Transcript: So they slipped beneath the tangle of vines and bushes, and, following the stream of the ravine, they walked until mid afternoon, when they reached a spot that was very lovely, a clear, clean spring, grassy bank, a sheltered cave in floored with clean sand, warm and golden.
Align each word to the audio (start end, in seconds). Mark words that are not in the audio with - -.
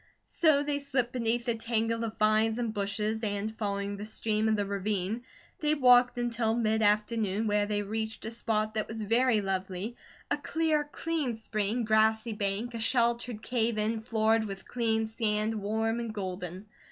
So 0.25 0.63
they 0.63 0.79
slipped 0.79 1.13
beneath 1.13 1.45
the 1.45 1.53
tangle 1.55 2.03
of 2.03 2.17
vines 2.17 2.57
and 2.57 2.73
bushes, 2.73 3.23
and, 3.23 3.55
following 3.55 3.97
the 3.97 4.05
stream 4.07 4.49
of 4.49 4.55
the 4.55 4.65
ravine, 4.65 5.21
they 5.59 5.75
walked 5.75 6.17
until 6.17 6.55
mid 6.55 6.81
afternoon, 6.81 7.45
when 7.45 7.67
they 7.67 7.83
reached 7.83 8.25
a 8.25 8.31
spot 8.31 8.73
that 8.73 8.87
was 8.87 9.03
very 9.03 9.41
lovely, 9.41 9.95
a 10.31 10.37
clear, 10.37 10.85
clean 10.91 11.35
spring, 11.35 11.83
grassy 11.83 12.33
bank, 12.33 12.73
a 12.73 12.79
sheltered 12.79 13.43
cave 13.43 13.77
in 13.77 14.01
floored 14.01 14.45
with 14.45 14.67
clean 14.67 15.05
sand, 15.05 15.53
warm 15.53 15.99
and 15.99 16.15
golden. 16.15 16.65